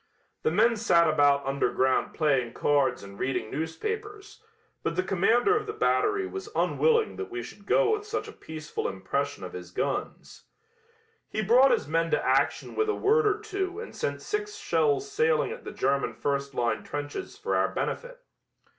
[0.41, 4.41] The men sat about underground playing cards and reading newspapers,
[4.81, 8.31] but the commander of the battery was unwilling that we should go with such a
[8.33, 10.45] peaceful impression of his guns.
[11.29, 15.07] He brought his men to action with a word or two and sent six shells
[15.11, 18.21] sailing at the German first line trenches for our benefit.